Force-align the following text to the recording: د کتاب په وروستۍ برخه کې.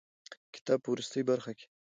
د 0.03 0.03
کتاب 0.55 0.79
په 0.83 0.89
وروستۍ 0.91 1.21
برخه 1.31 1.51
کې. 1.57 1.67